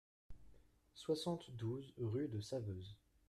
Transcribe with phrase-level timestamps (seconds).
[0.95, 2.97] soixante-douze rue de Saveuse